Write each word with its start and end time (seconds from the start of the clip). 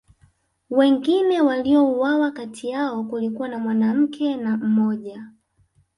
wengine 0.69 1.41
waliouawa 1.41 2.31
kati 2.31 2.69
yao 2.69 3.03
kulikuwa 3.03 3.47
na 3.47 3.59
mwanamke 3.59 4.35
na 4.35 4.57
mmoja 4.57 5.27